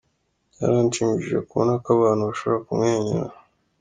Byaranshimishije 0.53 1.37
kubona 1.49 1.73
ko 1.83 1.87
abantu 1.95 2.21
bashobora 2.29 2.63
kumwenyura. 2.65 3.33